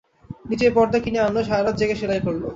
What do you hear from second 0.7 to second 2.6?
পরদা কিনে আনল, সারা রাত জেগে সেলাই করল।